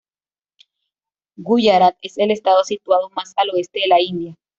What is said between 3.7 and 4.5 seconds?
de la India.